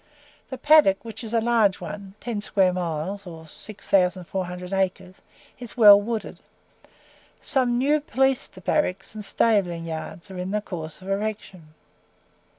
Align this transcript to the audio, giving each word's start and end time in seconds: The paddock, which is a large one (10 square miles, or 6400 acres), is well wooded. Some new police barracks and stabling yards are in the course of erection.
The 0.49 0.57
paddock, 0.57 1.05
which 1.05 1.23
is 1.23 1.31
a 1.31 1.39
large 1.39 1.79
one 1.79 2.15
(10 2.21 2.41
square 2.41 2.73
miles, 2.73 3.27
or 3.27 3.47
6400 3.47 4.73
acres), 4.73 5.21
is 5.59 5.77
well 5.77 6.01
wooded. 6.01 6.39
Some 7.39 7.77
new 7.77 7.99
police 7.99 8.49
barracks 8.49 9.13
and 9.13 9.23
stabling 9.23 9.85
yards 9.85 10.31
are 10.31 10.39
in 10.39 10.49
the 10.49 10.59
course 10.61 11.03
of 11.03 11.07
erection. 11.07 11.75